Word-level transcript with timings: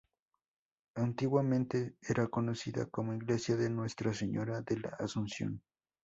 Antiguamente 0.95 1.97
era 2.01 2.27
conocida 2.27 2.87
como 2.87 3.13
Iglesia 3.13 3.55
de 3.55 3.69
Nuestra 3.69 4.15
Señora 4.15 4.61
de 4.63 4.79
la 4.79 4.89
Asunción. 4.97 5.61